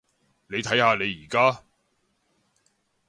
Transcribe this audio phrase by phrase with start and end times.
[0.47, 1.63] 你睇下你而家？